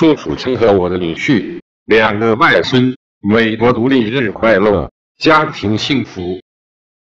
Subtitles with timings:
[0.00, 6.40] 祝楚钦和我的女婿两个外孙美国独立日快乐家庭幸福。